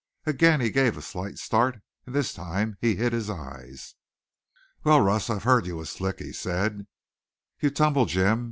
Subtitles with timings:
[0.25, 3.93] Again he gave a slight start, and this time he hid his eyes.
[4.83, 6.87] "Wal, Russ, I've heard you was slick," he said.
[7.59, 8.39] "You tumble, Jim.